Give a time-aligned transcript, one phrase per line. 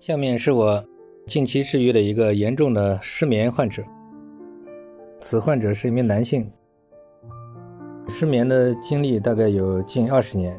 [0.00, 0.82] 下面是我
[1.26, 3.84] 近期治愈的一个严重的失眠患者。
[5.20, 6.50] 此患者是一名男性，
[8.08, 10.58] 失眠的经历大概有近二十年，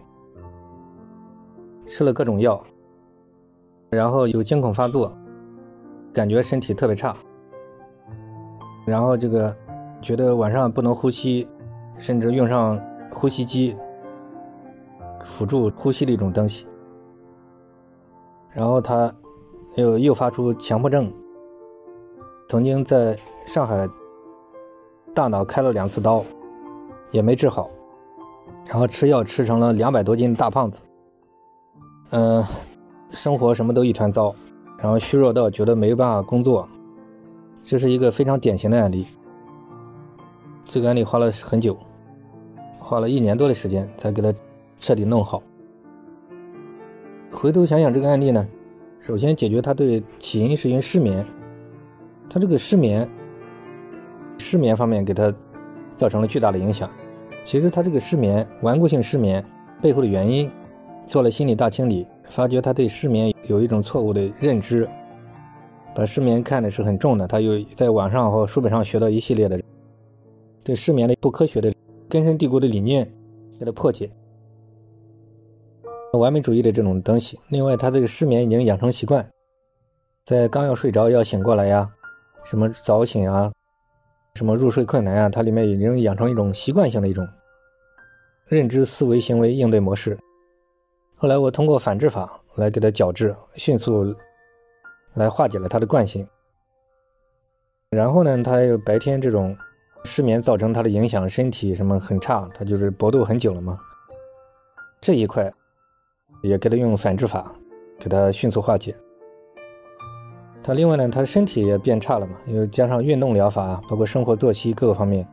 [1.88, 2.64] 吃了各种药，
[3.90, 5.12] 然后有惊恐发作，
[6.14, 7.18] 感觉身体特别差，
[8.86, 9.58] 然后这个
[10.04, 11.48] 觉得晚上不能呼吸，
[11.98, 12.80] 甚至用上
[13.10, 13.76] 呼吸机
[15.26, 16.68] 辅助呼吸的一种东西，
[18.52, 19.12] 然后他。
[19.76, 21.12] 又诱发出强迫症，
[22.48, 23.88] 曾经在上海
[25.14, 26.24] 大脑开了两次刀，
[27.12, 27.70] 也没治好，
[28.66, 30.82] 然后吃药吃成了两百多斤大胖子，
[32.12, 32.46] 嗯，
[33.10, 34.36] 生活什么都一团糟，
[34.78, 36.68] 然后虚弱到觉得没有办法工作，
[37.64, 39.06] 这是一个非常典型的案例。
[40.66, 41.78] 这个案例花了很久，
[42.78, 44.34] 花了一年多的时间才给他
[44.80, 45.42] 彻底弄好。
[47.32, 48.46] 回头想想这个案例呢？
[49.02, 51.26] 首先解决他对起因是因为失眠，
[52.30, 53.10] 他这个失眠，
[54.38, 55.34] 失眠方面给他
[55.96, 56.88] 造成了巨大的影响。
[57.44, 59.44] 其实他这个失眠，顽固性失眠
[59.82, 60.52] 背后的原因，
[61.08, 64.88] 做了心理大清理，发觉他对失眠有一种错误的认知，
[65.96, 67.28] 把失眠看的是很重的。
[67.28, 69.60] 他又在网上和书本上学到一系列的
[70.64, 71.74] 对失眠的不科学的
[72.08, 73.12] 根深蒂固的理念，
[73.60, 74.12] 给他破解。
[76.20, 77.40] 完美主义的这种东西。
[77.50, 79.30] 另外，他这个失眠已经养成习惯，
[80.26, 81.90] 在刚要睡着要醒过来呀，
[82.44, 83.52] 什么早醒啊，
[84.36, 87.28] 什么入睡困难啊，它里面已经养成一种习惯性的一种
[88.46, 90.18] 认知思维行为应对模式。
[91.18, 94.16] 后来我通过反制法来给他矫治，迅速
[95.14, 96.28] 来化解了他的惯性。
[97.90, 99.56] 然后呢，他又白天这种
[100.04, 103.80] 失眠造成他的影响，身体什么很差，他就是搏斗很久了嘛，
[105.00, 105.54] 这一块。
[106.42, 107.56] 也给他用反制法，
[108.00, 108.96] 给他迅速化解。
[110.64, 115.28] 他另外呢，他的身体也变差了嘛，又加上运动疗法，包括生活作息各个方面，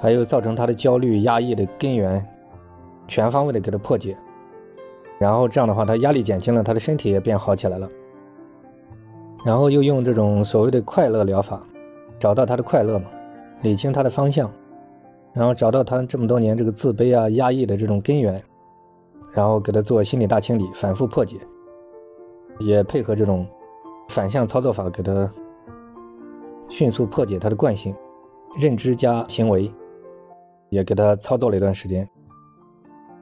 [0.00, 2.26] 还有造成他的焦虑压抑的根源，
[3.06, 4.16] 全方位的给他破解。
[5.18, 7.88] 然后这样的话，他压力减轻了，他的身体也变好起来了。
[9.44, 11.64] 然后又用这种所谓的快乐疗法，
[12.18, 13.06] 找到他的快乐嘛，
[13.62, 14.50] 理清他的方向，
[15.32, 18.42] 然后找到他这么多年这个自卑啊、压抑的这种根源。
[19.32, 21.36] 然后给他做心理大清理，反复破解，
[22.58, 23.46] 也配合这种
[24.08, 25.30] 反向操作法，给他
[26.68, 27.94] 迅速破解他的惯性、
[28.58, 29.72] 认知加行为，
[30.68, 32.08] 也给他操作了一段时间。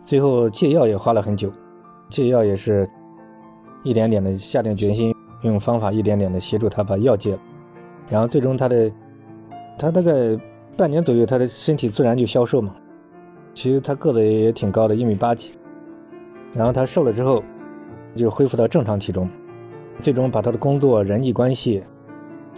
[0.03, 1.53] 最后戒药也花了很久，
[2.09, 2.89] 戒药也是
[3.83, 7.41] 一点点的下定决心，用方法一点点的协助他把药戒了。
[8.09, 8.91] 然后最终他的
[9.79, 10.13] 他大概
[10.75, 12.75] 半年左右，他的身体自然就消瘦嘛。
[13.53, 15.51] 其实他个子也挺高的，一米八几。
[16.53, 17.43] 然后他瘦了之后，
[18.17, 19.29] 就恢复到正常体重，
[20.01, 21.85] 最终把他的工作、人际关系，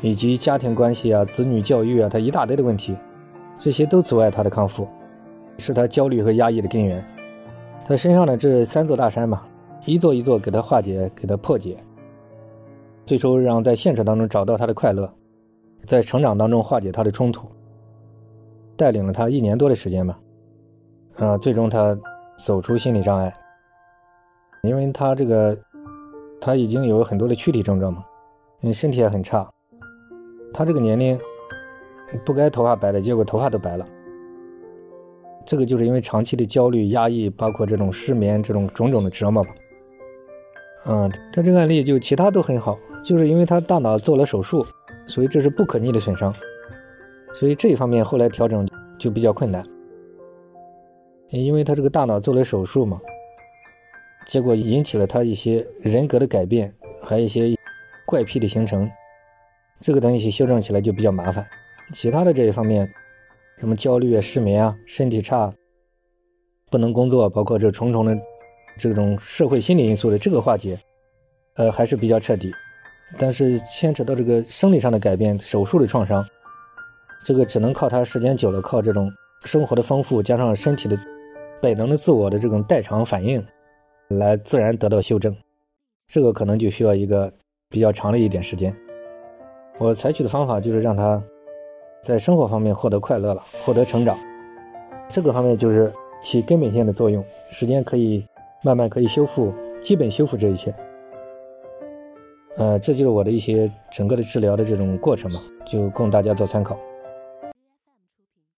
[0.00, 2.96] 以及家庭关系啊、子女教育啊，他一大堆的问题，
[3.56, 4.88] 这些都阻碍他的康复，
[5.58, 7.04] 是他焦虑和压抑的根源。
[7.84, 9.42] 他身上的这三座大山嘛，
[9.84, 11.76] 一座一座给他化解、给他破解，
[13.04, 15.12] 最终让在现实当中找到他的快乐，
[15.82, 17.48] 在成长当中化解他的冲突，
[18.76, 20.18] 带领了他一年多的时间吧，
[21.18, 21.98] 呃，最终他
[22.38, 23.34] 走出心理障碍。
[24.62, 25.56] 因为他这个，
[26.40, 28.04] 他已经有很多的躯体症状嘛，
[28.60, 29.48] 因为身体也很差。
[30.52, 31.18] 他这个年龄
[32.24, 33.86] 不该头发白的，结果头发都白了。
[35.46, 39.50] 这个就是因为长期的焦虑、压抑，包括这种失眠、这种种种的折磨吧。
[40.86, 44.64] 嗯，他这个案例就其他都很好，就是因为他大脑做了手术，
[45.06, 46.34] 所以这是不可逆的损伤，
[47.32, 49.64] 所以这一方面后来调整就比较困难。
[51.30, 53.00] 因为他这个大脑做了手术嘛。
[54.30, 57.52] 结果引起了他一些人格的改变，还有一些
[58.06, 58.88] 怪癖的形成，
[59.80, 61.44] 这个东西修正起来就比较麻烦。
[61.92, 62.88] 其他的这一方面，
[63.58, 65.52] 什么焦虑啊、失眠啊、身体差、
[66.70, 68.16] 不能工作，包括这重重的
[68.78, 70.78] 这种社会心理因素的这个化解，
[71.56, 72.52] 呃，还是比较彻底。
[73.18, 76.24] 但是牵扯到这个生理上的改变、手术的创伤，
[77.24, 79.10] 这个只能靠他时间久了，靠这种
[79.44, 80.96] 生活的丰富，加上身体的
[81.60, 83.44] 本能的自我的这种代偿反应。
[84.10, 85.36] 来自然得到修正，
[86.08, 87.32] 这个可能就需要一个
[87.68, 88.74] 比较长的一点时间。
[89.78, 91.22] 我采取的方法就是让他
[92.02, 94.18] 在生活方面获得快乐了，获得成长。
[95.08, 98.24] 这个方面就是起根本性的作用，时间可以
[98.64, 100.74] 慢慢可以修复，基本修复这一切。
[102.58, 106.76] 呃，这就是我的一些整个的治疗的这种过程嘛，就供大家做参考。